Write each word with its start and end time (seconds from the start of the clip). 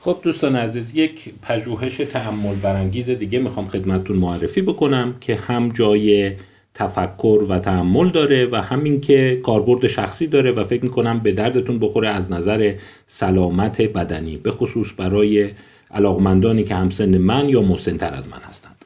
خب 0.00 0.18
دوستان 0.22 0.56
عزیز 0.56 0.96
یک 0.96 1.34
پژوهش 1.42 1.96
تعمل 1.96 2.54
برانگیز 2.54 3.10
دیگه 3.10 3.38
می‌خوام 3.38 3.66
خدمتتون 3.66 4.16
معرفی 4.16 4.62
بکنم 4.62 5.14
که 5.20 5.34
هم 5.36 5.68
جای 5.68 6.32
تفکر 6.74 7.44
و 7.48 7.58
تعمل 7.58 8.10
داره 8.10 8.46
و 8.46 8.56
همین 8.56 9.00
که 9.00 9.40
کاربرد 9.42 9.86
شخصی 9.86 10.26
داره 10.26 10.52
و 10.52 10.64
فکر 10.64 10.82
می‌کنم 10.82 11.20
به 11.20 11.32
دردتون 11.32 11.78
بخوره 11.78 12.08
از 12.08 12.32
نظر 12.32 12.74
سلامت 13.06 13.82
بدنی 13.82 14.36
به 14.36 14.50
خصوص 14.50 14.92
برای 14.96 15.50
علاقمندانی 15.90 16.64
که 16.64 16.74
همسن 16.74 17.18
من 17.18 17.48
یا 17.48 17.62
مسنتر 17.62 18.14
از 18.14 18.28
من 18.28 18.40
هستند. 18.48 18.84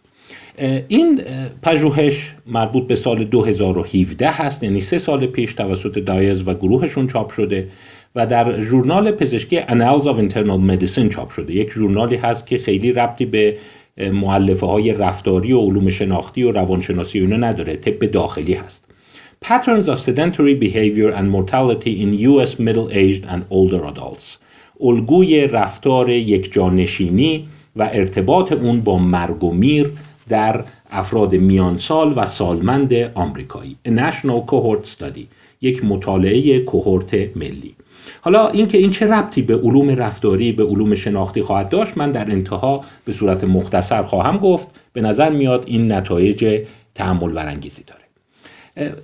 این 0.89 1.23
پژوهش 1.63 2.35
مربوط 2.47 2.87
به 2.87 2.95
سال 2.95 3.25
2017 3.25 4.31
هست 4.31 4.63
یعنی 4.63 4.81
سه 4.81 4.99
سال 4.99 5.27
پیش 5.27 5.55
توسط 5.55 5.99
دایز 5.99 6.49
و 6.49 6.55
گروهشون 6.55 7.07
چاپ 7.07 7.31
شده. 7.31 7.69
و 8.15 8.27
در 8.27 8.61
ژورنال 8.61 9.11
پزشکی 9.11 9.61
Annals 9.61 10.05
of 10.05 10.17
Internal 10.17 10.71
Medicine 10.71 11.09
چاپ 11.09 11.31
شده. 11.31 11.55
یک 11.55 11.73
ژورنالی 11.73 12.17
هست 12.17 12.47
که 12.47 12.59
خیلی 12.59 12.93
ربطی 12.93 13.27
به 13.27 13.57
معلفه 14.13 14.67
های 14.67 14.93
رفتاری 14.93 15.53
و 15.53 15.61
علوم 15.61 15.89
شناختی 15.89 16.43
و 16.43 16.51
روانشناسی 16.51 17.21
اونو 17.21 17.37
نداره 17.37 17.77
طب 17.77 18.07
داخلی 18.07 18.55
هست. 18.55 18.85
Patterns 19.45 19.87
of 19.87 19.99
sedentary 19.99 20.55
behavior 20.55 21.11
and 21.19 21.27
mortality 21.37 21.93
in 22.05 22.11
US 22.31 22.51
middle-aged 22.59 23.25
and 23.33 23.43
older 23.51 23.85
adults. 23.85 24.39
الگوی 24.81 25.47
رفتار 25.47 26.09
یک 26.11 26.53
جانشینی 26.53 27.49
و 27.77 27.91
ارتباط 27.93 28.53
اون 28.53 28.81
با 28.81 28.99
مرگ 28.99 29.45
و 29.45 29.53
میر 29.53 29.91
در 30.29 30.65
افراد 30.91 31.35
میانسال 31.35 32.13
و 32.17 32.27
سالمند 32.27 32.93
آمریکایی. 32.95 33.77
A 33.89 33.91
National 33.91 34.51
Cohort 34.51 34.87
Study. 34.87 35.27
یک 35.61 35.85
مطالعه 35.85 36.61
کوهورت 36.61 37.37
ملی. 37.37 37.75
حالا 38.21 38.49
اینکه 38.49 38.79
این 38.79 38.91
چه 38.91 39.07
ربطی 39.07 39.43
به 39.43 39.57
علوم 39.57 39.91
رفتاری 39.91 40.53
به 40.53 40.65
علوم 40.65 40.95
شناختی 40.95 41.43
خواهد 41.43 41.69
داشت 41.69 41.99
من 41.99 42.11
در 42.11 42.31
انتها 42.31 42.85
به 43.05 43.13
صورت 43.13 43.45
مختصر 43.45 44.03
خواهم 44.03 44.39
گفت. 44.39 44.69
به 44.93 45.01
نظر 45.01 45.31
میاد 45.31 45.65
این 45.67 45.93
نتایج 45.93 46.67
تعمل 46.95 47.33
برانگیزی 47.33 47.83
داره. 47.87 48.01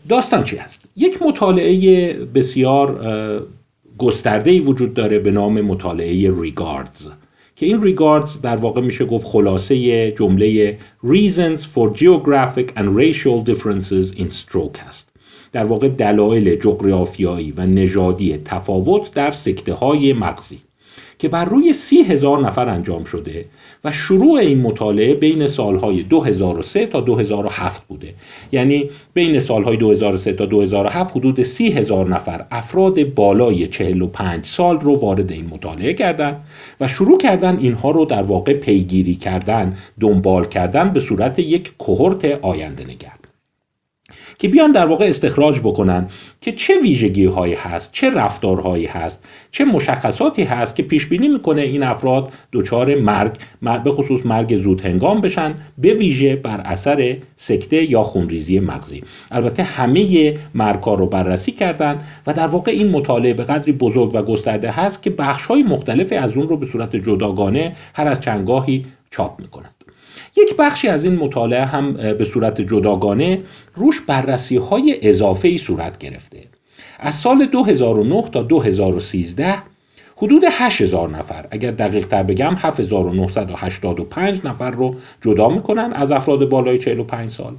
داستان 0.09 0.45
چی 0.45 0.57
هست؟ 0.57 0.85
یک 0.97 1.23
مطالعه 1.23 2.13
بسیار 2.13 3.01
گسترده 3.99 4.61
وجود 4.61 4.95
داره 4.95 5.19
به 5.19 5.31
نام 5.31 5.61
مطالعه 5.61 6.41
ریگاردز 6.41 7.09
که 7.57 7.67
این 7.67 7.83
ریگاردز 7.83 8.41
در 8.41 8.57
واقع 8.57 8.81
میشه 8.81 9.05
گفت 9.05 9.27
خلاصه 9.27 10.11
جمله 10.11 10.79
Reasons 11.05 11.61
for 11.61 11.99
Geographic 11.99 12.79
and 12.79 12.97
Racial 12.97 13.51
Differences 13.51 14.19
in 14.19 14.31
Stroke 14.31 14.79
هست. 14.79 15.16
در 15.53 15.65
واقع 15.65 15.89
دلایل 15.89 16.57
جغرافیایی 16.57 17.53
و 17.57 17.67
نژادی 17.67 18.39
تفاوت 18.45 19.15
در 19.15 19.31
سکته 19.31 19.75
های 19.75 20.13
مغزی 20.13 20.59
که 21.19 21.29
بر 21.29 21.45
روی 21.45 21.73
سی 21.73 22.03
هزار 22.03 22.47
نفر 22.47 22.69
انجام 22.69 23.05
شده 23.05 23.45
و 23.85 23.93
شروع 23.93 24.39
این 24.39 24.61
مطالعه 24.61 25.15
بین 25.15 25.47
سالهای 25.47 26.03
2003 26.03 26.87
تا 26.87 27.01
2007 27.01 27.87
بوده. 27.87 28.15
یعنی 28.53 28.91
بین 29.15 29.39
سالهای 29.39 29.77
2003 29.77 30.33
تا 30.33 30.47
2007 30.47 31.17
حدود 31.17 31.43
سی 31.43 31.69
هزار 31.69 32.09
نفر 32.09 32.47
افراد 32.51 33.15
بالای 33.15 33.67
45 33.67 34.45
سال 34.45 34.81
رو 34.81 34.97
وارد 34.97 35.33
این 35.33 35.47
مطالعه 35.47 35.95
کردند 35.95 36.45
و 36.81 36.89
شروع 36.89 37.19
کردن 37.19 37.59
اینها 37.59 37.91
رو 37.91 38.05
در 38.05 38.23
واقع 38.23 38.53
پیگیری 38.53 39.15
کردن 39.15 39.77
دنبال 40.01 40.45
کردن 40.45 40.93
به 40.93 41.01
صورت 41.01 41.39
یک 41.39 41.77
کوهورت 41.79 42.25
آینده 42.25 42.85
نگر 42.85 43.16
که 44.39 44.49
بیان 44.49 44.73
در 44.73 44.87
واقع 44.87 45.05
استخراج 45.05 45.61
بکنن 45.61 46.09
که 46.41 46.53
چه 46.53 46.81
ویژگی 46.83 47.25
هایی 47.25 47.55
هست 47.55 47.93
چه 47.93 48.11
رفتارهایی 48.11 48.87
هست 48.87 49.25
چه 49.51 49.65
مشخصاتی 49.65 50.43
هست 50.43 50.77
که 50.77 50.83
پیش 50.83 51.07
بینی 51.07 51.29
می‌کنه 51.29 51.63
این 51.63 51.83
افراد 51.83 52.33
دچار 52.53 52.95
مرگ 52.95 53.33
به 53.85 53.91
خصوص 53.91 54.27
مرگ 54.27 54.57
زود 54.57 54.81
هنگام 54.81 55.21
بشن 55.21 55.55
به 55.79 55.95
ویژه 55.95 56.37
بر 56.37 56.61
اثر 56.61 57.17
سکته 57.37 57.91
یا 57.91 58.03
خونریزی 58.03 58.61
مغزی. 58.61 59.03
البته 59.31 59.63
همه 59.63 60.39
مرگ 60.55 60.83
ها 60.83 60.95
رو 60.95 61.07
بررسی 61.07 61.53
کردن 61.53 62.01
و 62.27 62.33
در 62.33 62.47
واقع 62.47 62.73
این 62.73 62.89
مطالعه 62.89 63.35
به 63.35 63.45
قدری 63.45 63.73
بزرگ 63.73 64.11
و 64.15 64.23
گسترده 64.23 64.71
هست 64.71 65.03
که 65.03 65.11
بخش 65.11 65.47
های 65.47 65.63
مختلفی 65.63 66.15
از 66.15 66.37
اون 66.37 66.49
رو 66.49 66.57
به 66.57 66.67
صورت 66.67 66.97
جداگانه 66.97 67.77
هر 67.95 68.09
از 68.09 68.21
چندگاهی 68.21 68.87
چاپ 69.11 69.41
می‌کنن. 69.41 69.76
یک 70.37 70.57
بخشی 70.57 70.89
از 70.89 71.05
این 71.05 71.17
مطالعه 71.17 71.65
هم 71.65 71.93
به 71.93 72.25
صورت 72.25 72.61
جداگانه 72.61 73.43
روش 73.75 74.01
بررسی 74.01 74.57
های 74.57 74.99
اضافه 75.03 75.49
ای 75.49 75.59
صورت 75.59 75.99
گرفته. 75.99 76.39
از 77.01 77.15
سال 77.15 77.47
2009 77.47 78.23
تا 78.33 78.43
2013 78.43 79.55
حدود 80.17 80.43
8000 80.51 81.09
نفر 81.11 81.47
اگر 81.51 81.71
دقیق 81.71 82.07
تر 82.07 82.23
بگم 82.23 82.55
7985 82.59 84.41
نفر 84.45 84.71
رو 84.71 84.95
جدا 85.21 85.49
می‌کنن 85.49 85.93
از 85.93 86.13
افراد 86.13 86.49
بالای 86.49 86.79
45 86.79 87.31
سال. 87.31 87.55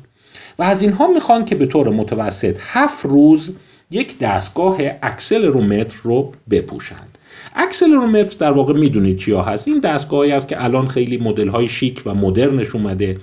و 0.60 0.64
از 0.64 0.82
اینها 0.82 1.08
می‌خوان 1.08 1.46
که 1.46 1.56
به 1.56 1.66
طور 1.66 1.90
متوسط 1.90 2.58
7 2.62 3.06
روز 3.06 3.54
یک 3.92 4.20
دستگاه 4.20 4.78
اکسلرومتر 5.02 5.98
رو 6.04 6.34
بپوشند. 6.50 7.17
اکسلرومتر 7.60 8.38
در 8.40 8.52
واقع 8.52 8.74
می‌دونید 8.74 9.18
چیا 9.18 9.42
هست. 9.42 9.68
این 9.68 9.80
دستگاهی 9.80 10.32
است 10.32 10.48
که 10.48 10.64
الان 10.64 10.88
خیلی 10.88 11.18
مدل 11.18 11.48
های 11.48 11.68
شیک 11.68 12.02
و 12.06 12.16
مدرنش 12.16 12.76
اومده 12.76 13.18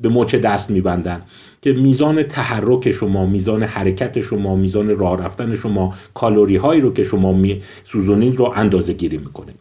به 0.00 0.08
مچ 0.08 0.34
دست 0.34 0.70
میبندن 0.70 1.22
که 1.62 1.72
میزان 1.72 2.22
تحرک 2.22 2.90
شما 2.90 3.26
میزان 3.26 3.62
حرکت 3.62 4.20
شما 4.20 4.56
میزان 4.56 4.98
راه 4.98 5.22
رفتن 5.22 5.56
شما 5.56 5.94
کالوری 6.14 6.56
هایی 6.56 6.80
رو 6.80 6.92
که 6.92 7.02
شما 7.02 7.32
می 7.32 7.62
رو 8.36 8.52
اندازه 8.56 8.92
گیری 8.92 9.18
می‌کنه. 9.18 9.54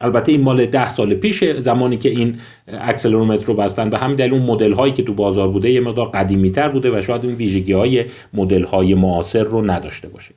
البته 0.00 0.32
این 0.32 0.40
مال 0.40 0.66
ده 0.66 0.88
سال 0.88 1.14
پیش 1.14 1.44
زمانی 1.44 1.96
که 1.96 2.08
این 2.08 2.36
اکسلرومتر 2.68 3.46
رو 3.46 3.54
بستن. 3.54 3.90
به 3.90 3.98
همین 3.98 4.16
دلیل 4.16 4.34
اون 4.34 4.42
مدل 4.42 4.72
هایی 4.72 4.92
که 4.92 5.02
تو 5.02 5.14
بازار 5.14 5.48
بوده 5.48 5.70
یه 5.70 5.80
مقدار 5.80 6.06
قدیمی 6.06 6.50
تر 6.50 6.68
بوده 6.68 6.98
و 6.98 7.02
شاید 7.02 7.24
این 7.24 7.34
ویژگی 7.34 7.72
های 7.72 8.04
مدل 8.34 8.62
های 8.62 8.94
معاصر 8.94 9.42
رو 9.42 9.70
نداشته 9.70 10.08
باشه. 10.08 10.34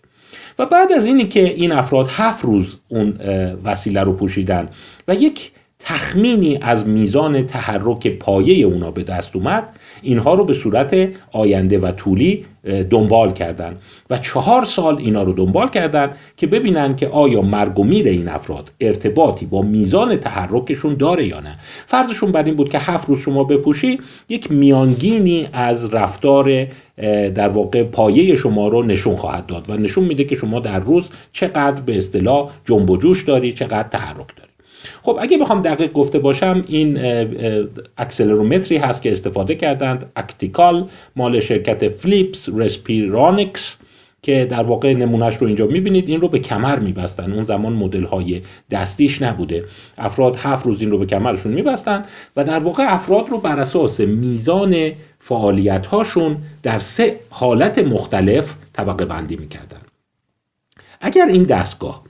و 0.60 0.66
بعد 0.66 0.92
از 0.92 1.06
اینی 1.06 1.28
که 1.28 1.44
این 1.44 1.72
افراد 1.72 2.08
هفت 2.10 2.46
روز 2.46 2.78
اون 2.88 3.20
وسیله 3.64 4.02
رو 4.02 4.14
پوشیدن 4.14 4.70
و 5.08 5.16
یک 5.16 5.52
تخمینی 5.80 6.58
از 6.62 6.88
میزان 6.88 7.48
تحرک 7.48 8.08
پایه 8.08 8.66
اونا 8.66 8.92
به 8.92 9.04
دست 9.04 9.36
اومد 9.36 9.80
اینها 10.02 10.34
رو 10.34 10.46
به 10.46 10.54
صورت 10.54 11.10
آینده 11.32 11.78
و 11.78 11.92
طولی 11.92 12.46
دنبال 12.90 13.32
کردن 13.32 13.78
و 14.10 14.18
چهار 14.18 14.66
سال 14.66 14.98
اینا 14.98 15.24
رو 15.24 15.34
دنبال 15.34 15.68
کردن 15.68 16.12
که 16.38 16.48
ببینن 16.48 16.96
که 16.96 17.08
آیا 17.08 17.42
مرگ 17.42 17.80
و 17.80 17.84
میر 17.84 18.08
این 18.08 18.28
افراد 18.28 18.72
ارتباطی 18.80 19.46
با 19.46 19.62
میزان 19.62 20.16
تحرکشون 20.16 20.94
داره 20.94 21.28
یا 21.28 21.40
نه. 21.40 21.58
فرضشون 21.86 22.32
بر 22.32 22.44
این 22.44 22.56
بود 22.56 22.70
که 22.70 22.80
هفت 22.80 23.10
روز 23.10 23.20
شما 23.20 23.44
بپوشی 23.44 24.00
یک 24.30 24.52
میانگینی 24.52 25.50
از 25.54 25.94
رفتار 25.94 26.68
در 27.36 27.50
واقع 27.50 27.84
پایه 27.84 28.36
شما 28.36 28.68
رو 28.68 28.84
نشون 28.84 29.16
خواهد 29.16 29.46
داد 29.46 29.70
و 29.70 29.78
نشون 29.78 30.04
میده 30.04 30.24
که 30.24 30.36
شما 30.36 30.60
در 30.60 30.80
روز 30.80 31.10
چقدر 31.32 31.82
به 31.82 31.98
اصطلاح 31.98 32.52
جنب 32.66 32.90
و 32.90 32.98
جوش 32.98 33.24
داری 33.24 33.52
چقدر 33.52 33.90
تحرک 33.90 34.28
داری. 34.38 34.50
خب 35.02 35.18
اگه 35.22 35.38
بخوام 35.38 35.62
دقیق 35.62 35.94
گفته 35.94 36.20
باشم 36.20 36.64
این 36.68 37.00
accelerometer 37.98 38.72
ی 38.72 38.78
هست 38.78 39.02
که 39.02 39.12
استفاده 39.12 39.56
کردند 39.56 40.12
Actical 40.16 40.88
مال 41.16 41.40
شرکت 41.40 41.88
Philips 41.88 42.50
Respironics 42.58 43.78
که 44.22 44.46
در 44.46 44.62
واقع 44.62 44.94
نمونهش 44.94 45.38
رو 45.38 45.48
اینجا 45.48 45.68
می‌بینید. 45.68 46.10
این 46.10 46.22
رو 46.22 46.28
به 46.28 46.40
کمر 46.40 46.80
میبستن. 46.80 47.34
اون 47.34 47.44
زمان 47.44 47.74
مدل 47.74 48.04
های 48.04 48.42
دستیش 48.72 49.22
نبوده. 49.22 49.66
افراد 49.98 50.36
هفت 50.36 50.66
روز 50.66 50.82
این 50.82 50.92
رو 50.92 50.98
به 50.98 51.06
کمرشون 51.06 51.52
میبستن 51.52 52.06
و 52.36 52.44
در 52.44 52.60
واقع 52.60 52.94
افراد 52.94 53.30
رو 53.30 53.38
بر 53.38 53.60
اساس 53.60 54.00
میزان 54.00 54.92
فعالیت 55.20 55.86
هاشون 55.86 56.38
در 56.64 56.80
سه 56.80 57.20
حالت 57.30 57.80
مختلف 57.80 58.56
طبقه 58.74 59.06
بندی 59.06 59.36
می‌کردن. 59.36 59.82
اگر 61.02 61.26
این 61.26 61.44
دستگاه 61.44 62.04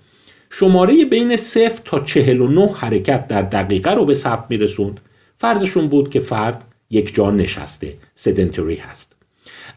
شماره 0.50 1.06
بین 1.06 1.36
0 1.36 1.82
تا 1.86 2.00
49 2.00 2.68
حرکت 2.68 3.28
در 3.28 3.42
دقیقه 3.42 3.92
رو 3.92 4.06
به 4.06 4.14
ثبت 4.14 4.46
میرسوند 4.50 5.00
فرضشون 5.36 5.88
بود 5.88 6.10
که 6.10 6.20
فرد 6.20 6.66
یک 6.90 7.14
جا 7.14 7.32
نشسته 7.32 7.94
سدنتری 8.16 8.76
هست. 8.76 9.16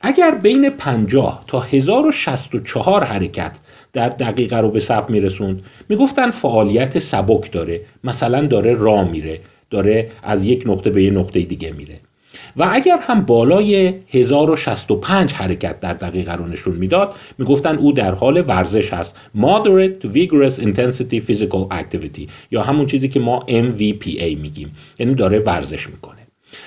اگر 0.00 0.30
بین 0.30 0.70
50 0.70 1.44
تا 1.46 1.60
1064 1.60 3.04
حرکت 3.04 3.58
در 3.92 4.08
دقیقه 4.08 4.56
رو 4.56 4.70
به 4.70 4.80
ثبت 4.80 5.10
میرسوند 5.10 5.62
می‌گفتن 5.88 6.30
فعالیت 6.30 6.98
سبک 6.98 7.52
داره. 7.52 7.80
مثلا 8.04 8.42
داره 8.42 8.74
راه 8.74 9.10
میره 9.10 9.40
داره 9.70 10.10
از 10.22 10.44
یک 10.44 10.64
نقطه 10.66 10.90
به 10.90 11.02
یک 11.02 11.12
نقطه 11.12 11.40
دیگه 11.40 11.70
میره. 11.70 12.00
و 12.56 12.68
اگر 12.72 12.98
هم 13.02 13.20
بالای 13.20 13.94
1065 14.08 15.32
حرکت 15.32 15.80
در 15.80 15.92
دقیقه 15.92 16.32
رو 16.32 16.46
نشون 16.46 16.74
می‌داد 16.76 17.14
می‌گفتن 17.38 17.76
او 17.76 17.92
در 17.92 18.14
حال 18.14 18.44
ورزش 18.46 18.92
هست 18.92 19.16
Moderate 19.36 20.04
to 20.04 20.08
Vigorous 20.08 20.60
Intensity 20.60 21.20
Physical 21.28 21.72
Activity 21.72 22.28
یا 22.50 22.62
همون 22.62 22.86
چیزی 22.86 23.08
که 23.08 23.20
ما 23.20 23.46
MVPA 23.48 24.36
میگیم. 24.40 24.74
یعنی 24.98 25.14
داره 25.14 25.38
ورزش 25.38 25.88
می‌کنه. 25.88 26.21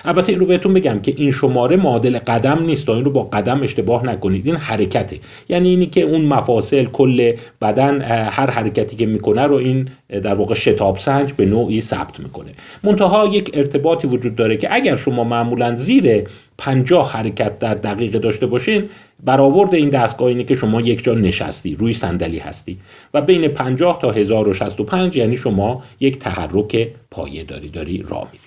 البته 0.05 0.31
این 0.31 0.39
رو 0.39 0.45
بهتون 0.45 0.73
بگم 0.73 0.99
که 0.99 1.13
این 1.17 1.31
شماره 1.31 1.77
معادل 1.77 2.19
قدم 2.19 2.63
نیست 2.65 2.89
این 2.89 3.05
رو 3.05 3.11
با 3.11 3.23
قدم 3.23 3.63
اشتباه 3.63 4.05
نکنید. 4.05 4.45
این 4.45 4.55
حرکته. 4.55 5.19
یعنی 5.49 5.69
اینی 5.69 5.85
که 5.85 6.01
اون 6.01 6.21
مفاصل 6.21 6.85
کل 6.85 7.33
بدن 7.61 8.01
هر 8.31 8.49
حرکتی 8.49 8.95
که 8.95 9.05
می‌کنه 9.05 9.43
رو 9.43 9.55
این 9.55 9.89
در 10.09 10.33
واقع 10.33 10.55
شتاب 10.55 10.97
سنج 10.97 11.33
به 11.33 11.45
نوعی 11.45 11.81
ثبت 11.81 12.19
می‌کنه. 12.19 12.51
منتها 12.83 13.27
یک 13.27 13.51
ارتباطی 13.53 14.07
وجود 14.07 14.35
داره 14.35 14.57
که 14.57 14.73
اگر 14.73 14.95
شما 14.95 15.23
معمولا 15.23 15.75
زیر 15.75 16.23
50 16.57 17.13
حرکت 17.13 17.59
در 17.59 17.73
دقیقه 17.73 18.19
داشته 18.19 18.47
باشین 18.47 18.89
برآورد 19.23 19.75
این 19.75 19.89
دستگاه 19.89 20.27
اینه 20.27 20.43
که 20.43 20.55
شما 20.55 20.81
یک 20.81 21.03
جا 21.03 21.13
نشستی 21.13 21.75
روی 21.75 21.93
صندلی 21.93 22.39
هستی. 22.39 22.77
و 23.13 23.21
بین 23.21 23.47
50 23.47 23.99
تا 24.01 24.11
1065 24.11 25.17
یعنی 25.17 25.35
شما 25.35 25.83
یک 25.99 26.19
تحرک 26.19 26.87
پایه 27.11 27.43
داری 27.43 27.69
داری 27.69 28.03
راه 28.09 28.27
میری. 28.31 28.44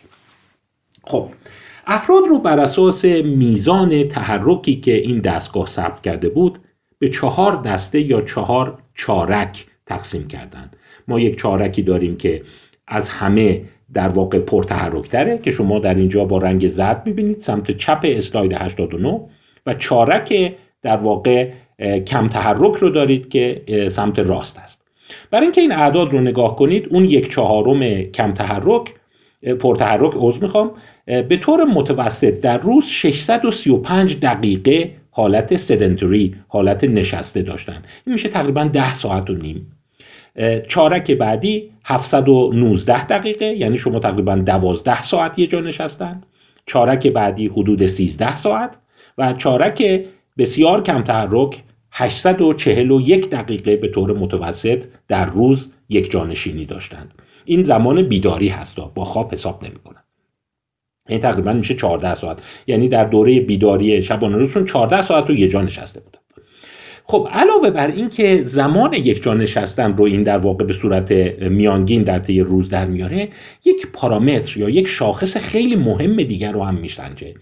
خب 1.09 1.29
افراد 1.87 2.25
رو 2.29 2.39
بر 2.39 2.61
اساس 2.61 3.05
میزان 3.05 4.09
تحرکی 4.09 4.77
که 4.77 4.95
این 4.95 5.19
دستگاه 5.21 5.67
ثبت 5.67 6.03
کرده 6.03 6.29
بود 6.29 6.59
به 6.99 7.09
چهار 7.09 7.63
دسته 7.63 8.01
یا 8.01 8.21
چهار 8.21 8.79
چارک 8.95 9.67
تقسیم 9.87 10.29
کردند. 10.29 10.77
ما 11.09 11.21
یک 11.21 11.39
چارکی 11.39 11.83
داریم 11.83 12.17
که 12.17 12.43
از 12.89 13.09
همه 13.09 13.63
در 13.95 14.09
واقع 14.09 14.39
پرتحرک 14.39 15.09
تره 15.09 15.39
که 15.39 15.51
شما 15.51 15.79
در 15.79 15.95
اینجا 15.95 16.25
با 16.25 16.39
رنگ 16.39 16.67
زرد 16.67 17.03
می‌بینید 17.07 17.41
سمت 17.41 17.71
چپ 17.71 18.01
اسلاید 18.05 18.53
89 18.53 19.21
و 19.67 19.75
چارک 19.75 20.53
در 20.83 20.97
واقع 20.97 21.51
کم 22.07 22.29
تحرک 22.29 22.77
رو 22.77 22.91
دارید 22.91 23.29
که 23.29 23.63
سمت 23.91 24.19
راست 24.19 24.59
است. 24.59 24.85
برای 25.31 25.43
اینکه 25.43 25.61
این 25.61 25.73
اعداد 25.73 26.13
رو 26.13 26.21
نگاه 26.21 26.57
کنید 26.57 26.87
اون 26.91 27.05
یک 27.05 27.31
چهارم 27.31 28.03
کم 28.03 28.33
تحرک 28.33 28.95
پرتحرک 29.61 30.13
عضو 30.17 30.41
می‌خوام. 30.43 30.71
به 31.09 31.37
طور 31.37 31.65
متوسط 31.65 32.41
در 32.41 32.59
روز 32.59 32.85
635 32.85 34.19
دقیقه 34.21 34.91
حالت 35.11 35.57
سدنتری 35.57 36.35
حالت 36.49 36.85
نشسته 36.85 37.43
داشتن. 37.43 37.83
این 38.07 38.13
میشه 38.13 38.29
تقریبا 38.29 38.65
10 38.65 38.95
ساعت 38.95 39.31
و 39.31 39.35
نیم. 39.35 39.73
چارک 40.69 41.11
بعدی 41.11 41.71
719 41.85 43.07
دقیقه 43.07 43.47
یعنی 43.47 43.77
شما 43.77 43.99
تقریبا 43.99 44.35
12 44.35 45.03
ساعت 45.03 45.39
یه 45.39 45.47
جا 45.47 45.61
نشستن. 45.61 46.23
چارک 46.67 47.07
بعدی 47.07 47.47
حدود 47.47 47.87
13 47.87 48.37
ساعت 48.37 48.79
و 49.19 49.33
چارک 49.33 50.05
بسیار 50.39 50.83
کم 50.83 51.03
تحرک 51.03 51.63
841 51.93 53.31
دقیقه 53.31 53.77
به 53.77 53.89
طور 53.89 54.13
متوسط 54.13 54.85
در 55.09 55.27
روز 55.27 55.71
یک 55.89 56.11
جانشینی 56.11 56.65
داشتند. 56.65 57.15
این 57.45 57.63
زمان 57.63 58.03
بیداری 58.03 58.49
هست 58.49 58.77
با 58.95 59.05
خواب 59.05 59.33
حساب 59.33 59.65
نمی‌کنن. 59.65 59.98
این 61.09 61.21
تقریبا 61.21 61.53
میشه 61.53 61.75
14 61.75 62.15
ساعت. 62.15 62.39
یعنی 62.67 62.89
در 62.89 63.05
دوره 63.05 63.41
بیداری 63.41 64.03
شبانه 64.03 64.37
روزشون 64.37 64.65
14 64.65 65.03
ساعت 65.03 65.29
رو 65.29 65.37
یه 65.37 65.49
جا 65.49 65.63
نشسته 65.63 66.01
بودن 66.01 66.19
خب 67.11 67.29
علاوه 67.33 67.71
بر 67.71 67.91
اینکه 67.91 68.41
زمان 68.45 68.93
یک 68.93 69.23
جا 69.23 69.35
نشستن 69.35 69.97
رو 69.97 70.05
این 70.05 70.23
در 70.23 70.39
واقع 70.39 70.65
به 70.65 70.73
صورت 70.73 71.13
میانگین 71.41 72.03
در 72.03 72.19
طی 72.19 72.41
روز 72.41 72.69
در 72.69 72.87
میاره 72.87 73.29
یک 73.65 73.87
پارامتر 73.93 74.59
یا 74.59 74.69
یک 74.69 74.87
شاخص 74.87 75.37
خیلی 75.37 75.77
مهم 75.77 76.17
دیگر 76.17 76.53
رو 76.53 76.65
هم 76.65 76.75
میسنجه 76.75 77.35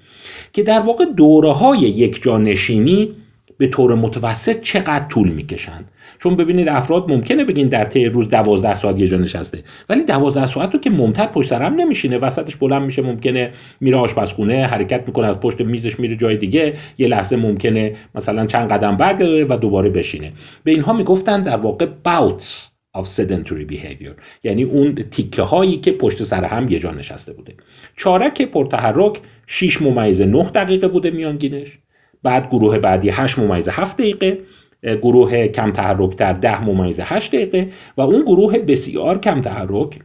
که 0.53 0.63
در 0.63 0.81
واقع 0.81 1.05
دوره 1.05 1.53
های 1.53 1.79
یک 1.79 2.23
جا 2.23 2.39
نشینی 2.39 3.11
به 3.59 3.67
طور 3.67 3.95
متوسط 3.95 4.61
چقدر 4.61 5.07
طول 5.09 5.29
می‌کشند 5.29 5.91
چون 6.19 6.37
ببینید 6.37 6.69
افراد 6.69 7.11
ممکنه 7.11 7.45
بگین 7.45 7.69
در 7.69 7.85
طی 7.85 8.05
روز 8.05 8.29
12 8.29 8.75
ساعت 8.75 9.01
یه 9.01 9.07
جا 9.07 9.17
نشسته 9.17 9.63
ولی 9.89 10.05
12 10.05 10.47
ساعت 10.47 10.75
رو 10.75 10.81
که 10.81 10.91
ممتد 10.91 11.33
پشت 11.33 11.49
سر 11.49 11.63
هم 11.63 11.75
نمیشینه 11.75 12.19
وسطش 12.19 12.57
بلند 12.57 12.83
میشه 12.83 13.03
ممکنه 13.03 13.53
میره 13.81 13.97
آشپزخونه 13.97 14.67
حرکت 14.67 15.03
می‌کنه 15.07 15.27
از 15.27 15.41
پشت 15.41 15.61
میزش 15.61 16.01
میره 16.01 16.17
جای 16.17 16.37
دیگه 16.37 16.75
یه 16.99 17.09
لحظه 17.09 17.37
ممکنه 17.37 17.93
مثلا 18.15 18.47
چند 18.47 18.73
قدم 18.73 18.97
برگرده 18.97 19.45
و 19.45 19.57
دوباره 19.57 19.91
بشینه. 19.91 20.33
به 20.65 20.71
اینها 20.71 20.93
می‌گفتن 20.93 21.43
در 21.43 21.57
واقع 21.57 21.87
bouts 21.87 22.77
of 22.97 23.05
sedentary 23.17 23.73
behavior 23.73 24.15
یعنی 24.45 24.63
اون 24.63 24.95
تیکه 24.95 25.43
هایی 25.43 25.77
که 25.77 25.93
پشت 25.93 26.23
سر 26.23 26.45
هم 26.45 26.69
یه 26.69 26.79
جا 26.79 26.91
نشسته 26.91 27.33
بوده. 27.33 27.55
چارک 27.97 28.43
پرتحرک 28.43 29.21
6 29.47 29.83
ممیز 29.83 30.23
9 30.23 30.43
دقیقه 30.43 30.89
بوده 30.89 31.11
میانگینش. 31.11 31.79
بعد 32.23 32.49
گروه 32.49 32.79
بعدی 32.79 33.11
8 33.11 33.39
ممیز 33.39 33.69
7 33.69 33.97
دقیقه 33.97 34.39
گروه 34.83 35.47
کم 35.47 35.73
تحرک 35.73 36.17
در 36.17 36.33
10 36.33 36.65
ممیز 36.65 37.01
8 37.01 37.35
دقیقه 37.35 37.69
و 37.97 38.01
اون 38.01 38.23
گروه 38.23 38.59
بسیار 38.59 39.19
کم 39.19 39.41
تحرک. 39.41 39.99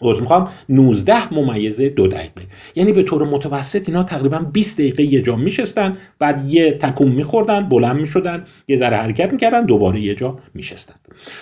روز 0.00 0.20
می‌خوام 0.20 0.48
19 0.68 1.34
ممیز 1.34 1.80
دو 1.80 2.06
دقیقه. 2.06 2.42
یعنی 2.74 2.92
به 2.92 3.02
طور 3.02 3.24
متوسط 3.24 3.88
اینا 3.88 4.02
تقریبا 4.02 4.38
20 4.38 4.78
دقیقه 4.78 5.02
یه 5.02 5.22
جا 5.22 5.36
میشستن 5.36 5.96
بعد 6.18 6.54
یه 6.54 6.70
تکون 6.70 7.08
میخوردن 7.08 7.68
بلند 7.68 7.96
می‌شدن 7.96 8.44
یه 8.68 8.76
ذره 8.76 8.96
حرکت 8.96 9.32
می‌کردن 9.32 9.64
دوباره 9.64 10.00
یه 10.00 10.14
جا 10.14 10.38
میشستن. 10.54 10.94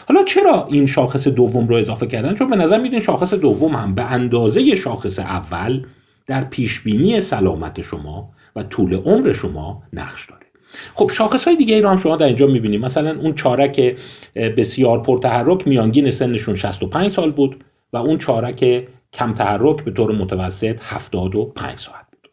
حالا 0.09 0.25
چرا 0.25 0.67
این 0.71 0.87
شاخص 0.87 1.29
دوم 1.29 1.69
رو 1.69 1.77
اضافه 1.77 2.07
کردن؟ 2.07 2.35
چون 2.35 2.51
به 2.51 2.57
نظر 2.57 2.81
میدین 2.81 3.01
شاخص 3.01 3.35
دوم 3.35 3.75
هم 3.75 3.95
به 3.95 4.03
اندازه 4.03 4.75
شاخص 4.75 5.19
اول 5.19 5.83
در 6.27 6.45
پیشبینی 6.45 7.21
سلامت 7.21 7.81
شما 7.81 8.31
و 8.57 8.63
طول 8.63 8.95
عمر 8.95 9.33
شما 9.33 9.83
نقش 9.93 10.27
داره. 10.31 10.47
خب 10.95 11.11
شاخص 11.11 11.45
های 11.45 11.57
دیگه 11.57 11.75
ای 11.75 11.81
رو 11.81 11.89
هم 11.89 11.97
شما 11.97 12.17
در 12.17 12.27
اینجا 12.27 12.47
می‌بینید 12.47 12.81
مثلا 12.81 13.21
اون 13.21 13.35
چارک 13.35 13.97
بسیار 14.35 15.03
پرتحرک 15.03 15.69
میانگین 15.69 16.11
سنشون 16.11 16.55
65 16.55 17.11
سال 17.11 17.31
بود 17.31 17.65
و 17.93 17.97
اون 17.97 18.19
چارک 18.19 18.89
کم 19.13 19.35
تحرک 19.35 19.85
به 19.85 19.91
طور 19.91 20.13
متوسط 20.13 20.81
75 20.83 21.79
ساعت 21.79 22.07
بود. 22.11 22.31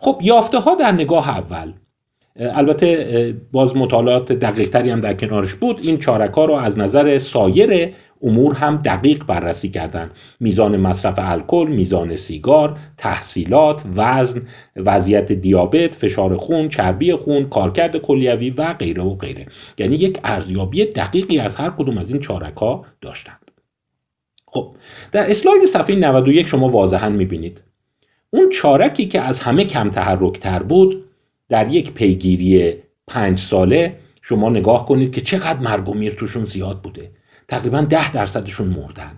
خب 0.00 0.20
یافته 0.22 0.58
ها 0.58 0.74
در 0.74 0.92
نگاه 0.92 1.28
اول 1.28 1.72
البته 2.36 3.36
باز 3.52 3.76
مطالعات 3.76 4.32
دقیق 4.32 4.68
تری 4.68 4.90
هم 4.90 5.00
در 5.00 5.14
کنارش 5.14 5.54
بود. 5.54 5.80
این 5.82 5.98
چارک 5.98 6.34
ها 6.34 6.44
رو 6.44 6.54
از 6.54 6.78
نظر 6.78 7.18
سایر 7.18 7.94
امور 8.24 8.54
هم 8.54 8.76
دقیق 8.76 9.24
بررسی 9.24 9.68
کردند. 9.68 10.10
میزان 10.40 10.76
مصرف 10.76 11.14
الکل 11.18 11.68
میزان 11.70 12.14
سیگار 12.14 12.78
تحصیلات 12.96 13.84
وزن 13.96 14.42
وضعیت 14.76 15.32
دیابت 15.32 15.94
فشار 15.94 16.36
خون 16.36 16.68
چربی 16.68 17.14
خون 17.14 17.48
کارکرد 17.48 17.96
کلیوی 17.96 18.50
و 18.50 18.72
غیره 18.72 19.02
و 19.02 19.14
غیره. 19.14 19.46
یعنی 19.78 19.96
یک 19.96 20.18
ارزیابی 20.24 20.84
دقیقی 20.84 21.38
از 21.38 21.56
هر 21.56 21.70
کدوم 21.70 21.98
از 21.98 22.10
این 22.10 22.20
چارک 22.20 22.56
ها 22.56 22.84
داشتند. 23.00 23.50
خب 24.46 24.76
در 25.12 25.30
اسلاید 25.30 25.64
صفحه 25.64 25.96
91 25.96 26.46
شما 26.46 26.68
واضحا 26.68 27.08
می‌بینید. 27.08 27.60
اون 28.30 28.50
چارکی 28.50 29.06
که 29.06 29.20
از 29.20 29.40
همه 29.40 29.64
کم 29.64 29.90
تحرک 29.90 30.40
تر 30.40 30.62
بود 30.62 31.04
در 31.48 31.68
یک 31.68 31.92
پیگیری 31.92 32.74
پنج 33.06 33.38
ساله 33.38 33.96
شما 34.22 34.50
نگاه 34.50 34.86
کنید 34.86 35.12
که 35.12 35.20
چقدر 35.20 35.58
مرگ 35.58 35.88
و 35.88 36.10
توشون 36.10 36.44
زیاد 36.44 36.80
بوده. 36.82 37.10
تقریبا 37.48 37.80
ده 37.80 38.12
درصدشون 38.12 38.68
مردن. 38.68 39.12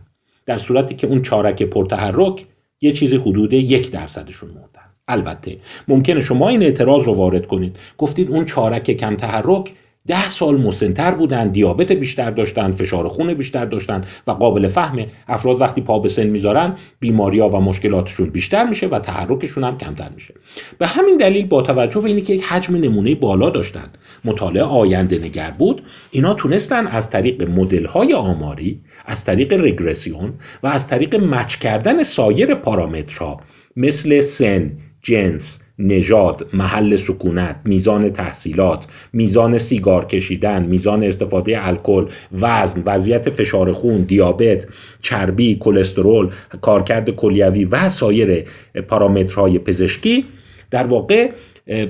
در 0.46 0.56
صورتی 0.56 0.94
که 0.94 1.06
اون 1.06 1.22
چارک 1.22 1.62
پرتحرک 1.62 2.46
یه 2.80 2.92
چیزی 2.92 3.16
حدود 3.16 3.52
یک 3.52 3.90
درصدشون 3.90 4.48
مردن. 4.48 4.86
البته 5.08 5.58
ممکنه 5.88 6.20
شما 6.20 6.48
این 6.48 6.62
اعتراض 6.62 7.04
رو 7.04 7.14
وارد 7.14 7.46
کنید. 7.46 7.78
گفتید 7.98 8.30
اون 8.30 8.44
چارک 8.44 8.90
کم 8.90 9.16
تحرک 9.16 9.72
ده 10.06 10.28
سال 10.28 10.56
مسنتر 10.56 11.10
بودن 11.10 11.48
دیابت 11.48 11.92
بیشتر 11.92 12.30
داشتن 12.30 12.70
فشار 12.70 13.08
خون 13.08 13.34
بیشتر 13.34 13.64
داشتن 13.64 14.04
و 14.26 14.30
قابل 14.30 14.68
فهمه 14.68 15.08
افراد 15.28 15.60
وقتی 15.60 15.80
پا 15.80 15.98
به 15.98 16.08
سن 16.08 16.26
می‌ذارن 16.26 16.76
بیماریا 17.00 17.48
و 17.48 17.60
مشکلاتشون 17.60 18.30
بیشتر 18.30 18.64
میشه 18.64 18.86
و 18.86 18.98
تحرکشون 18.98 19.64
هم 19.64 19.78
کمتر 19.78 20.08
میشه. 20.14 20.34
به 20.78 20.86
همین 20.86 21.16
دلیل 21.16 21.46
با 21.46 21.62
توجه 21.62 22.00
به 22.00 22.08
اینکه 22.08 22.34
یک 22.34 22.44
حجم 22.44 22.76
نمونه 22.76 23.14
بالا 23.14 23.50
داشتن 23.50 23.88
مطالعه 24.24 24.64
آینده 24.64 25.18
نگر 25.18 25.50
بود 25.50 25.82
اینا 26.10 26.34
تونستن 26.34 26.86
از 26.86 27.10
طریق 27.10 27.42
مدل 27.42 27.86
های 27.86 28.14
آماری 28.14 28.80
از 29.06 29.24
طریق 29.24 29.52
رگرسیون 29.52 30.32
و 30.62 30.66
از 30.66 30.88
طریق 30.88 31.16
مچ 31.16 31.56
کردن 31.56 32.02
سایر 32.02 32.54
پارامترها 32.54 33.40
مثل 33.76 34.20
سن 34.20 34.72
جنس 35.02 35.60
نژاد 35.78 36.46
محل 36.52 36.96
سکونت 36.96 37.56
میزان 37.64 38.10
تحصیلات 38.10 38.86
میزان 39.12 39.58
سیگار 39.58 40.04
کشیدن 40.04 40.62
میزان 40.62 41.04
استفاده 41.04 41.66
الکل 41.66 42.06
وزن 42.32 42.82
وضعیت 42.86 43.30
فشار 43.30 43.72
خون 43.72 44.02
دیابت 44.02 44.66
چربی 45.00 45.56
کلسترول 45.60 46.30
کارکرد 46.60 47.10
کلیوی 47.10 47.64
و 47.64 47.88
سایر 47.88 48.44
پارامترهای 48.88 49.58
پزشکی 49.58 50.24
در 50.70 50.86
واقع 50.86 51.30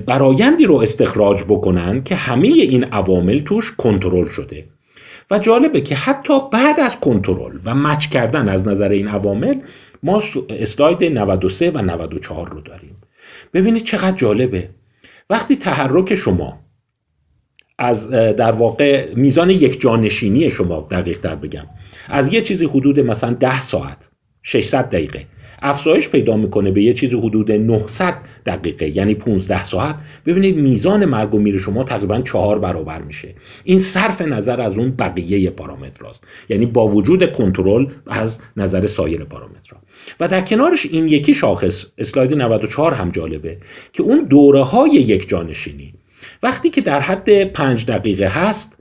برایندی 0.05 0.65
رو 0.65 0.75
استخراج 0.75 1.43
بکنن 1.43 2.03
که 2.03 2.15
همه 2.15 2.47
این 2.47 2.83
عوامل 2.83 3.39
توش 3.39 3.73
کنترل 3.77 4.27
شده. 4.27 4.65
و 5.31 5.39
جالبه 5.39 5.81
که 5.81 5.95
حتی 5.95 6.33
بعد 6.51 6.79
از 6.79 6.99
کنترل 6.99 7.59
و 7.65 7.75
مچ 7.75 8.07
کردن 8.07 8.49
از 8.49 8.67
نظر 8.67 8.89
این 8.89 9.07
عوامل 9.07 9.55
ما 10.03 10.21
اسلاید 10.49 11.03
93 11.03 11.71
و 11.71 11.81
94 11.81 12.49
رو 12.49 12.61
داریم. 12.61 12.95
ببینید 13.53 13.83
چقدر 13.83 14.17
جالبه. 14.17 14.69
وقتی 15.29 15.55
تحرک 15.55 16.15
شما 16.15 16.59
از 17.77 18.09
در 18.09 18.51
واقع 18.51 19.13
میزان 19.15 19.49
یک 19.49 19.81
جانشینی 19.81 20.49
شما 20.49 20.87
دقیق 20.91 21.21
در 21.21 21.35
بگم 21.35 21.65
از 22.09 22.33
یه 22.33 22.41
چیزی 22.41 22.65
حدود 22.65 22.99
مثلا 22.99 23.33
10 23.33 23.61
ساعت 23.61 24.09
600 24.43 24.89
دقیقه 24.89 25.25
افزایش 25.61 26.09
پیدا 26.09 26.37
می‌کنه 26.37 26.71
به 26.71 26.83
یه 26.83 26.93
چیزی 26.93 27.17
حدود 27.17 27.51
900 27.51 28.13
دقیقه 28.45 28.97
یعنی 28.97 29.15
15 29.15 29.63
ساعت. 29.63 29.95
ببینید 30.25 30.57
میزان 30.57 31.05
مرگ 31.05 31.33
و 31.33 31.39
میر 31.39 31.57
شما 31.57 31.83
تقریبا 31.83 32.21
چهار 32.21 32.59
برابر 32.59 33.01
میشه. 33.01 33.35
این 33.63 33.79
صرف 33.79 34.21
نظر 34.21 34.61
از 34.61 34.77
اون 34.77 34.91
بقیه 34.91 35.49
پارامترهاست 35.49 36.23
یعنی 36.49 36.65
با 36.65 36.87
وجود 36.87 37.31
کنترل 37.31 37.85
از 38.07 38.39
نظر 38.57 38.87
سایر 38.87 39.23
پارامترها. 39.23 39.81
و 40.19 40.27
در 40.27 40.41
کنارش 40.41 40.85
این 40.85 41.07
یکی 41.07 41.33
شاخص 41.33 41.85
اسلاید 41.97 42.33
94 42.33 42.93
هم 42.93 43.09
جالبه 43.09 43.57
که 43.93 44.03
اون 44.03 44.25
دوره 44.25 44.63
های 44.63 44.89
یک 44.89 45.29
جانشینی. 45.29 45.93
وقتی 46.43 46.69
که 46.69 46.81
در 46.81 46.99
حد 46.99 47.43
پنج 47.43 47.85
دقیقه 47.85 48.27
هست 48.27 48.77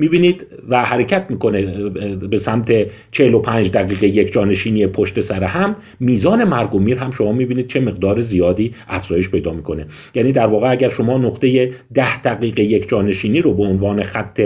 می‌بینید 0.00 0.46
و 0.68 0.84
حرکت 0.84 1.26
می‌کنه 1.28 1.88
به 2.16 2.36
سمت 2.36 2.72
45 3.10 3.70
دقیقه 3.70 4.06
یک 4.06 4.32
جانشینی 4.32 4.86
پشت 4.86 5.20
سر 5.20 5.44
هم 5.44 5.76
میزان 6.00 6.44
مرگ 6.44 6.74
و 6.74 6.78
میر 6.78 6.98
هم 6.98 7.10
شما 7.10 7.32
می‌بینید 7.32 7.66
چه 7.66 7.80
مقدار 7.80 8.20
زیادی 8.20 8.74
افزایش 8.88 9.28
پیدا 9.28 9.52
می‌کنه. 9.52 9.86
یعنی 10.14 10.32
در 10.32 10.46
واقع 10.46 10.70
اگر 10.70 10.88
شما 10.88 11.18
نقطه 11.18 11.72
10 11.94 12.22
دقیقه 12.22 12.62
یک 12.62 12.88
جانشینی 12.88 13.40
رو 13.40 13.54
به 13.54 13.62
عنوان 13.62 14.02
خط 14.02 14.40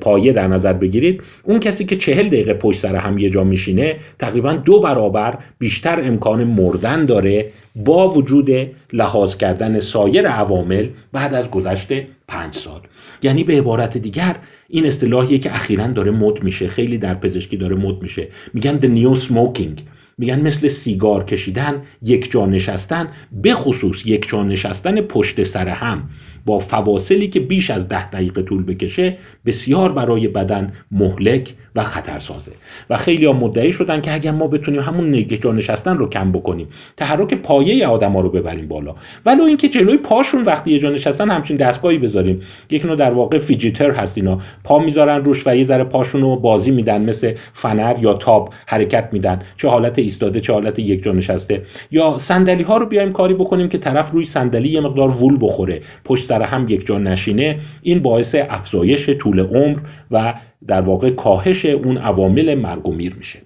پایه 0.00 0.32
در 0.32 0.46
نظر 0.46 0.72
بگیرید 0.72 1.22
اون 1.42 1.60
کسی 1.60 1.84
که 1.84 1.96
40 1.96 2.26
دقیقه 2.26 2.54
پشت 2.54 2.78
سر 2.78 2.96
هم 2.96 3.18
یه 3.18 3.30
جا 3.30 3.44
میشینه 3.44 3.96
تقریبا 4.18 4.52
دو 4.52 4.80
برابر 4.80 5.38
بیشتر 5.58 6.00
امکان 6.02 6.44
مردن 6.44 7.04
داره 7.04 7.52
با 7.76 8.12
وجود 8.12 8.50
لحاظ 8.92 9.36
کردن 9.36 9.80
سایر 9.80 10.28
عوامل 10.28 10.88
بعد 11.12 11.34
از 11.34 11.50
گذشت 11.50 11.88
پنج 12.28 12.54
سال. 12.54 12.80
یعنی 13.22 13.44
به 13.44 13.58
عبارت 13.58 13.98
دیگر 13.98 14.36
این 14.68 14.86
اصطلاحیه 14.86 15.38
که 15.38 15.54
اخیرا 15.54 15.86
داره 15.86 16.10
مد 16.10 16.42
میشه. 16.42 16.68
خیلی 16.68 16.98
در 16.98 17.14
پزشکی 17.14 17.56
داره 17.56 17.76
مد 17.76 18.02
میشه. 18.02 18.28
میگن 18.54 18.78
the 18.80 18.84
new 18.84 19.20
smoking. 19.20 19.82
میگن 20.18 20.40
مثل 20.40 20.68
سیگار 20.68 21.24
کشیدن 21.24 21.82
یک 22.02 22.30
جا 22.30 22.46
نشستن 22.46 23.08
به 23.32 23.54
خصوص 23.54 24.06
یک 24.06 24.28
جا 24.28 24.42
نشستن 24.42 25.00
پشت 25.00 25.42
سر 25.42 25.68
هم. 25.68 26.10
با 26.48 26.58
فواصلی 26.58 27.28
که 27.28 27.40
بیش 27.40 27.70
از 27.70 27.88
ده 27.88 28.10
دقیقه 28.10 28.42
طول 28.42 28.64
بکشه 28.64 29.16
بسیار 29.46 29.92
برای 29.92 30.28
بدن 30.28 30.72
مهلک 30.90 31.54
و 31.76 31.82
خطرسازه. 31.82 32.52
و 32.90 32.96
خیلی 32.96 33.24
ها 33.26 33.32
مدعی 33.32 33.72
شدن 33.72 34.00
که 34.00 34.14
اگر 34.14 34.30
ما 34.30 34.46
بتونیم 34.46 34.80
همون 34.80 35.08
نگه 35.08 35.52
نشستن 35.52 35.96
رو 35.96 36.08
کم 36.08 36.32
بکنیم. 36.32 36.68
تحرک 36.96 37.34
پایه 37.34 37.86
آدما 37.86 38.20
رو 38.20 38.30
ببریم 38.30 38.68
بالا. 38.68 38.94
ولو 39.26 39.42
اینکه 39.42 39.68
جلوی 39.68 39.96
پاشون 39.96 40.42
وقتی 40.42 40.70
یه 40.70 40.78
جا 40.78 40.90
نشستن 40.90 41.30
همچین 41.30 41.56
دستگاهی 41.56 41.98
بذاریم. 41.98 42.40
یک 42.70 42.86
نوع 42.86 42.96
در 42.96 43.10
واقع 43.10 43.38
فیجیتر 43.38 43.90
هست 43.90 44.18
اینا. 44.18 44.38
پا 44.64 44.78
می‌ذارن 44.78 45.24
روش 45.24 45.46
و 45.46 45.56
یه 45.56 45.64
ذره 45.64 45.84
پاشون 45.84 46.20
رو 46.20 46.36
بازی 46.36 46.70
میدن 46.70 47.02
مثل 47.02 47.34
فنر 47.52 47.96
یا 48.00 48.14
تاب 48.14 48.54
حرکت 48.66 49.08
میدن. 49.12 49.42
چه 49.56 49.68
حالت 49.68 49.98
ایستاده 49.98 50.40
چه 50.40 50.52
حالت 50.52 50.78
یک 50.78 51.02
جا 51.02 51.12
نشسته. 51.12 51.62
یا 51.90 52.18
صندلی 52.18 52.62
ها 52.62 52.76
رو 52.76 52.86
بیایم 52.86 53.12
کاری 53.12 53.34
بکنیم 53.34 53.68
که 53.68 53.78
طرف 53.78 54.10
روی 54.10 54.24
صندلی 54.24 54.68
یه 54.68 54.80
مقدار 54.80 55.08
وول 55.08 55.38
بخوره. 55.40 55.80
پشت 56.04 56.24
سر 56.38 56.44
هم 56.44 56.64
یک 56.68 56.86
جا 56.86 56.98
نشینه 56.98 57.60
این 57.82 57.98
باعث 57.98 58.34
افزایش 58.34 59.10
طول 59.10 59.40
عمر 59.40 59.78
و 60.10 60.34
در 60.66 60.80
واقع 60.80 61.10
کاهش 61.10 61.66
اون 61.66 61.96
عوامل 61.96 62.54
مرگ 62.54 62.88
و 62.88 62.92
میر 62.92 63.14
میشه. 63.14 63.38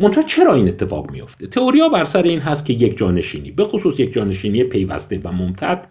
منتها 0.00 0.22
چرا 0.22 0.54
این 0.54 0.68
اتفاق 0.68 1.10
میفته 1.10 1.46
تئوریا 1.46 1.88
بر 1.88 2.04
سر 2.04 2.22
این 2.22 2.40
هست 2.40 2.66
که 2.66 2.72
یک 2.72 2.98
جانشینی 2.98 3.50
به 3.50 3.64
خصوص 3.64 4.00
یک 4.00 4.12
جانشینی 4.12 4.64
پیوسته 4.64 5.20
و 5.24 5.32
ممتد 5.32 5.86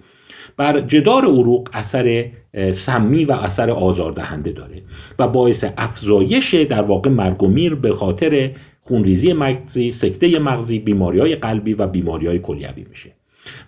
بر 0.58 0.82
جدار 0.82 1.26
عروق 1.26 1.70
اثر 1.74 2.26
سمی 2.72 3.26
و 3.26 3.32
اثر 3.32 3.70
آزاردهنده 3.70 4.52
داره 4.52 4.82
و 5.20 5.28
باعث 5.28 5.66
افزایش 5.78 6.56
در 6.56 6.82
واقع 6.82 7.10
مرگ 7.10 7.44
و 7.44 7.48
میر 7.48 7.76
به 7.76 7.94
خاطر 7.94 8.52
خونریزی 8.82 9.34
مغزی، 9.34 9.92
سکته 9.92 10.40
مغزی، 10.40 10.80
بیماری 10.80 11.20
های 11.20 11.36
قلبی 11.36 11.74
و 11.74 11.88
بیماری 11.88 12.28
های 12.28 12.40
کلیوی 12.40 12.86
میشه. 12.90 13.12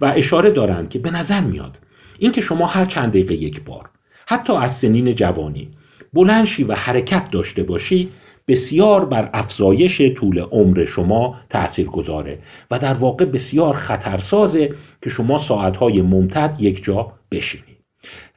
و 0.02 0.06
افشاره 0.06 0.50
دارند 0.50 0.90
که 0.90 1.00
به 1.00 1.12
نظر 1.12 1.42
میاد 1.42 1.78
اینکه 2.20 2.42
شما 2.42 2.66
هر 2.66 2.86
چند 2.86 3.10
دقیقه 3.10 3.34
یک 3.34 3.64
بار 3.64 3.90
حتی 4.28 4.54
از 4.54 4.78
سنین 4.78 5.12
جوانی 5.12 5.70
بلنشی 6.14 6.64
و 6.64 6.74
حرکت 6.74 7.32
داشته 7.32 7.64
باشی 7.64 8.10
بسیار 8.48 9.06
بر 9.06 9.30
افزایش 9.34 10.02
طول 10.02 10.40
عمر 10.40 10.86
شما 10.86 11.36
تأثیر 11.50 11.88
گذاره 11.88 12.40
و 12.72 12.80
در 12.80 12.94
واقع 12.94 13.26
بسیار 13.26 13.74
خطرسازه 13.74 14.74
که 15.02 15.10
شما 15.10 15.38
ساعتهای 15.38 16.02
ممتد 16.02 16.56
یک 16.60 16.84
جا 16.84 17.14
بشینید 17.32 17.77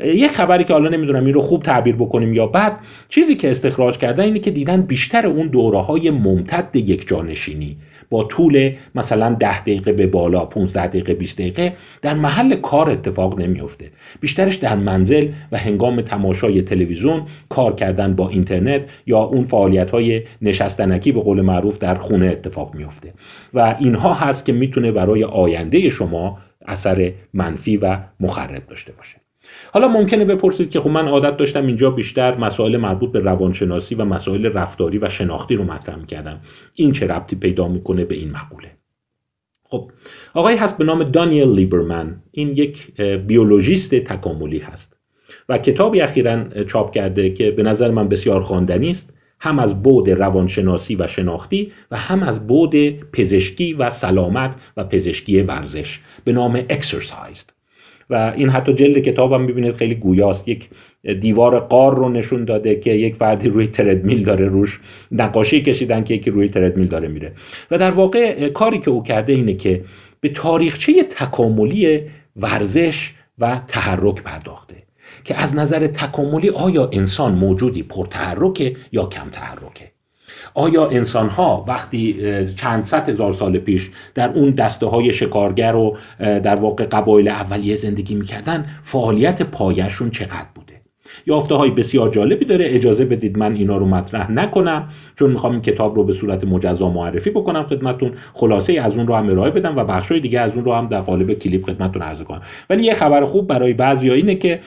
یک 0.00 0.30
خبری 0.30 0.64
که 0.64 0.72
حالا 0.72 0.88
نمی‌دونم 0.88 1.24
این 1.24 1.34
رو 1.34 1.40
خوب 1.40 1.62
تعبیر 1.62 1.96
بکنیم 1.96 2.34
یا 2.34 2.46
بعد 2.46 2.78
چیزی 3.08 3.34
که 3.34 3.50
استخراج 3.50 3.98
کردن 3.98 4.24
اینه 4.24 4.38
که 4.38 4.50
دیدن 4.50 4.82
بیشتر 4.82 5.26
اون 5.26 5.46
دوره 5.46 5.78
های 5.78 6.10
ممتد 6.10 6.76
یک 6.76 7.08
جانشینی 7.08 7.76
با 8.10 8.24
طول 8.24 8.72
مثلا 8.94 9.36
10 9.40 9.60
دقیقه 9.60 9.92
به 9.92 10.06
بالا 10.06 10.44
15 10.44 10.86
دقیقه 10.86 11.14
20 11.14 11.38
دقیقه 11.38 11.72
در 12.02 12.14
محل 12.14 12.56
کار 12.56 12.90
اتفاق 12.90 13.40
نمیفته 13.40 13.90
بیشترش 14.20 14.56
در 14.56 14.76
منزل 14.76 15.28
و 15.52 15.58
هنگام 15.58 16.00
تماشای 16.00 16.62
تلویزیون 16.62 17.22
کار 17.48 17.74
کردن 17.74 18.14
با 18.14 18.28
اینترنت 18.28 18.84
یا 19.06 19.18
اون 19.18 19.44
فعالیت 19.44 19.90
های 19.90 20.22
نشستنکی 20.42 21.12
به 21.12 21.20
قول 21.20 21.40
معروف 21.40 21.78
در 21.78 21.94
خونه 21.94 22.26
اتفاق 22.26 22.74
میفته 22.74 23.12
و 23.54 23.76
اینها 23.80 24.14
هست 24.14 24.44
که 24.46 24.52
می‌تونه 24.52 24.92
برای 24.92 25.24
آینده 25.24 25.88
شما 25.88 26.38
اثر 26.66 27.12
منفی 27.34 27.76
و 27.76 27.98
مخرب 28.20 28.66
داشته 28.66 28.92
باشه. 28.92 29.29
حالا 29.72 29.88
ممکنه 29.88 30.24
بپرسید 30.24 30.70
که 30.70 30.80
خب 30.80 30.90
من 30.90 31.08
عادت 31.08 31.36
داشتم 31.36 31.66
اینجا 31.66 31.90
بیشتر 31.90 32.36
مسائل 32.36 32.76
مربوط 32.76 33.12
به 33.12 33.20
روانشناسی 33.20 33.94
و 33.94 34.04
مسائل 34.04 34.46
رفتاری 34.46 34.98
و 34.98 35.08
شناختی 35.08 35.56
رو 35.56 35.64
مطرح 35.64 35.96
می‌کردم. 35.96 36.40
این 36.74 36.92
چه 36.92 37.06
ربطی 37.06 37.36
پیدا 37.36 37.68
می‌کنه 37.68 38.04
به 38.04 38.14
این 38.14 38.30
مقوله؟ 38.30 38.70
خب 39.64 39.90
آقای 40.34 40.56
هست 40.56 40.78
به 40.78 40.84
نام 40.84 41.04
دانیل 41.04 41.48
لیبرمن. 41.48 42.22
این 42.30 42.48
یک 42.48 43.00
بیولوژیست 43.26 43.94
تکاملی 43.94 44.58
هست 44.58 45.00
و 45.48 45.58
کتابی 45.58 46.00
اخیرا 46.00 46.64
چاپ 46.64 46.94
کرده 46.94 47.30
که 47.30 47.50
به 47.50 47.62
نظر 47.62 47.90
من 47.90 48.08
بسیار 48.08 48.40
خواندنی 48.40 48.90
است. 48.90 49.16
هم 49.40 49.58
از 49.58 49.82
بود 49.82 50.10
روانشناسی 50.10 50.96
و 50.96 51.06
شناختی 51.06 51.72
و 51.90 51.96
هم 51.96 52.22
از 52.22 52.46
بود 52.46 52.74
پزشکی 53.12 53.72
و 53.72 53.90
سلامت 53.90 54.56
و 54.76 54.84
پزشکی 54.84 55.42
ورزش. 55.42 56.00
به 56.24 56.32
نام 56.32 56.60
Exercised 56.60 57.59
و 58.10 58.32
این 58.36 58.48
حتی 58.48 58.72
جلد 58.72 58.98
کتاب 58.98 59.32
هم 59.32 59.42
می‌بینید 59.42 59.74
خیلی 59.74 59.94
گویاست. 59.94 60.48
یک 60.48 60.68
دیوار 61.20 61.58
قار 61.58 61.96
رو 61.96 62.08
نشون 62.08 62.44
داده 62.44 62.74
که 62.74 62.90
یک 62.90 63.16
فردی 63.16 63.48
روی 63.48 63.66
تردمیل 63.66 64.24
داره 64.24 64.46
روش 64.46 64.80
نقاشی 65.12 65.62
کشیدن 65.62 66.04
که 66.04 66.14
یکی 66.14 66.30
روی 66.30 66.48
تردمیل 66.48 66.86
داره 66.86 67.08
میره. 67.08 67.32
و 67.70 67.78
در 67.78 67.90
واقع 67.90 68.48
کاری 68.48 68.78
که 68.78 68.90
او 68.90 69.02
کرده 69.02 69.32
اینه 69.32 69.54
که 69.54 69.84
به 70.20 70.28
تاریخچه 70.28 71.02
تکاملی 71.02 72.00
ورزش 72.36 73.12
و 73.38 73.60
تحرک 73.68 74.22
پرداخته 74.22 74.74
که 75.24 75.42
از 75.42 75.56
نظر 75.56 75.86
تکاملی 75.86 76.50
آیا 76.50 76.88
انسان 76.92 77.32
موجودی 77.32 77.82
پرتحرکه 77.82 78.76
یا 78.92 79.06
کم 79.06 79.30
تحرکه 79.30 79.89
آیا 80.54 80.86
انسان 80.86 81.28
ها 81.28 81.64
وقتی 81.68 82.16
چند 82.56 82.84
صد 82.84 83.08
هزار 83.08 83.32
سال 83.32 83.58
پیش 83.58 83.90
در 84.14 84.32
اون 84.32 84.50
دسته 84.50 84.86
های 84.86 85.12
شکارگر 85.12 85.74
و 85.74 85.96
در 86.18 86.56
واقع 86.56 86.84
قبایل 86.84 87.28
اولیه 87.28 87.74
زندگی 87.74 88.14
می‌کردن 88.14 88.66
فعالیت 88.82 89.42
پایشون 89.42 90.10
چقدر 90.10 90.46
بوده 90.54 90.59
یافته 91.26 91.54
های 91.54 91.70
بسیار 91.70 92.08
جالبی 92.08 92.44
داره. 92.44 92.66
اجازه 92.68 93.04
بدید 93.04 93.38
من 93.38 93.54
اینا 93.54 93.76
رو 93.76 93.86
مطرح 93.86 94.32
نکنم 94.32 94.88
چون 95.18 95.30
می‌خوام 95.30 95.52
این 95.52 95.62
کتاب 95.62 95.96
رو 95.96 96.04
به 96.04 96.12
صورت 96.12 96.44
مجزا 96.44 96.88
معرفی 96.88 97.30
بکنم 97.30 97.62
خدمتون 97.62 98.12
خلاصه 98.32 98.80
از 98.80 98.96
اون 98.96 99.06
رو 99.06 99.14
هم 99.14 99.30
ارائه 99.30 99.50
بدم 99.50 99.76
و 99.76 99.84
بخشای 99.84 100.20
دیگه 100.20 100.40
از 100.40 100.54
اون 100.54 100.64
رو 100.64 100.72
هم 100.72 100.88
در 100.88 101.00
قالب 101.00 101.32
کلیپ 101.32 101.66
خدمتتون 101.66 102.02
عرضه 102.02 102.24
کنم. 102.24 102.40
ولی 102.70 102.84
یه 102.84 102.94
خبر 102.94 103.24
خوب 103.24 103.46
برای 103.46 103.72
بعضی 103.72 104.10
اینه 104.10 104.34
که 104.34 104.60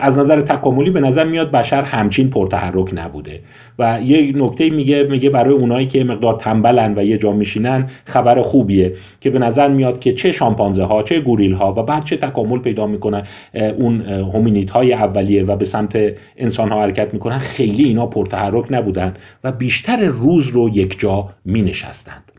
از 0.00 0.18
نظر 0.18 0.40
تکاملی 0.40 0.90
به 0.90 1.00
نظر 1.00 1.24
میاد 1.24 1.50
بشر 1.50 1.82
همچین 1.82 2.30
پرتحرک 2.30 2.90
نبوده. 2.94 3.40
و 3.78 4.00
یه 4.04 4.32
نکته 4.36 4.70
میگه 4.70 5.02
میگه 5.02 5.30
برای 5.30 5.54
اونایی 5.54 5.86
که 5.86 6.04
مقدار 6.04 6.34
تنبلن 6.34 6.94
و 6.96 7.04
یه 7.04 7.16
جا 7.16 7.32
میشینن 7.32 7.86
خبر 8.04 8.42
خوبیه 8.42 8.92
که 9.20 9.30
به 9.30 9.38
نظر 9.38 9.68
میاد 9.68 10.00
که 10.00 10.12
چه 10.12 10.32
شامپانزه 10.32 10.84
ها 10.84 11.02
چه 11.02 11.20
گوریل 11.20 11.52
ها 11.52 11.72
و 11.72 11.82
بعد 11.82 12.04
چه 12.04 12.16
تکامل 12.16 12.58
پیدا 12.58 12.86
می‌کنن 12.86 13.22
اون 13.54 14.00
هومینیت 14.00 14.70
های 14.70 14.92
اولیه 14.92 15.44
و 15.48 15.56
به 15.56 15.64
سمت 15.64 15.98
انسان 16.36 16.68
ها 16.68 16.82
حرکت 16.82 17.14
می‌کنن 17.14 17.38
خیلی 17.38 17.84
اینا 17.84 18.06
پرتحرک 18.06 18.66
نبودن 18.70 19.14
و 19.44 19.52
بیشتر 19.52 20.04
روز 20.04 20.48
رو 20.48 20.68
یک 20.68 20.98
جا 20.98 21.28
می 21.44 21.62
نشستند 21.62 22.32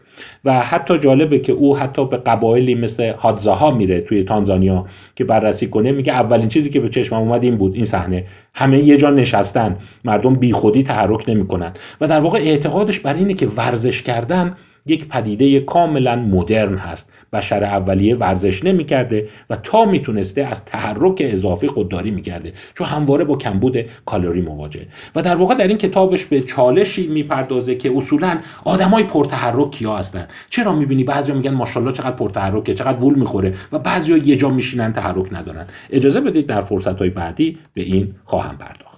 و 0.46 0.60
حتی 0.60 0.98
جالبه 0.98 1.40
که 1.40 1.54
او 1.54 1.78
حتی 1.78 2.06
به 2.06 2.18
قبایلی 2.18 2.76
مثل 2.76 3.14
هادزاها 3.14 3.72
میره 3.72 4.02
توی 4.02 4.24
تانزانیا 4.24 4.86
که 5.16 5.24
بررسی 5.24 5.68
کنه 5.68 5.92
میگه 5.92 6.14
اولین 6.14 6.48
چیزی 6.48 6.70
که 6.70 6.80
به 6.80 6.90
چشمم 6.90 7.20
اومد 7.20 7.44
این 7.44 7.58
بود 7.58 7.76
این 7.76 7.84
صحنه. 7.84 8.24
همه 8.54 8.86
یه 8.86 8.98
جا 8.98 9.10
نشستن. 9.10 9.76
مردم 10.06 10.36
بیخودی 10.36 10.84
تحرک 10.84 11.30
نمی‌کنن. 11.30 11.74
و 12.02 12.08
در 12.08 12.20
واقع 12.20 12.40
اعتقادش 12.40 13.00
بر 13.00 13.14
اینه 13.14 13.34
که 13.34 13.48
ورزش 13.48 14.02
کردن 14.02 14.56
یک 14.88 15.08
پدیده 15.08 15.60
کاملا 15.60 16.15
مدرن 16.15 16.77
هست. 16.77 17.12
بشر 17.34 17.63
اولیه 17.63 18.15
ورزش 18.15 18.63
نمی‌کرده 18.63 19.27
و 19.50 19.56
تا 19.56 19.86
می‌تونسته 19.86 20.41
از 20.41 20.65
تحرک 20.65 21.17
اضافی 21.20 21.67
خودداری 21.67 22.12
می‌کرده. 22.12 22.53
چون 22.75 22.88
همواره 22.88 23.25
با 23.25 23.38
کمبود 23.38 23.77
کالری 24.06 24.41
مواجه. 24.41 24.86
و 25.15 25.22
در 25.22 25.36
واقع 25.36 25.56
در 25.56 25.67
این 25.67 25.77
کتابش 25.77 26.25
به 26.25 26.41
چالشی 26.41 27.08
می‌پردازه 27.08 27.75
که 27.75 27.91
اصولا 27.96 28.39
آدمای 28.63 29.03
پرتحرک 29.03 29.72
کیا 29.72 29.98
هستن؟ 29.98 30.27
چرا 30.50 30.74
می‌بینی 30.74 31.03
بعضیا 31.03 31.36
میگن 31.36 31.53
ماشاءالله 31.53 31.94
چقدر 31.94 32.15
پرتحرکه 32.15 32.74
چقدر 32.74 33.00
وول 33.00 33.15
می‌خوره 33.15 33.53
و 33.72 33.79
بعضیا 33.79 34.17
یه 34.17 34.36
جا 34.36 34.50
میشینن 34.50 34.94
تحرک 34.94 35.34
ندارن؟ 35.34 35.65
اجازه 35.89 36.22
بدید 36.22 36.46
در 36.46 36.62
فرصت 36.62 37.00
های 37.00 37.10
بعدی 37.10 37.58
به 37.74 37.82
این 37.82 38.15
خواهم 38.25 38.58
پرداخت. 38.58 38.97